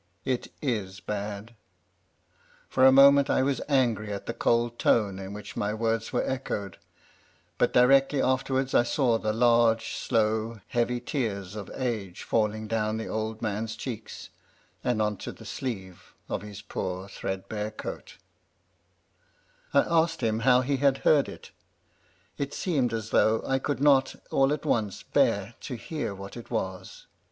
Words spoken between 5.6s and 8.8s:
words were echoed; but directly afterwards